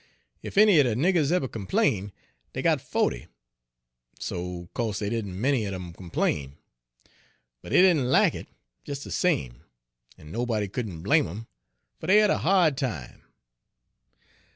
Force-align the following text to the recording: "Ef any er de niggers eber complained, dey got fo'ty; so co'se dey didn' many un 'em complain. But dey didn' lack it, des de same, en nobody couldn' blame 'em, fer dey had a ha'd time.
"Ef 0.43 0.57
any 0.57 0.79
er 0.79 0.81
de 0.83 0.95
niggers 0.95 1.31
eber 1.31 1.47
complained, 1.47 2.11
dey 2.53 2.63
got 2.63 2.81
fo'ty; 2.81 3.27
so 4.19 4.67
co'se 4.73 4.97
dey 4.97 5.11
didn' 5.11 5.39
many 5.39 5.63
un 5.67 5.75
'em 5.75 5.93
complain. 5.93 6.57
But 7.61 7.69
dey 7.71 7.83
didn' 7.83 8.09
lack 8.09 8.33
it, 8.33 8.47
des 8.83 8.95
de 8.95 9.11
same, 9.11 9.63
en 10.17 10.31
nobody 10.31 10.67
couldn' 10.67 11.03
blame 11.03 11.27
'em, 11.27 11.45
fer 11.99 12.07
dey 12.07 12.17
had 12.17 12.31
a 12.31 12.39
ha'd 12.39 12.77
time. 12.79 13.25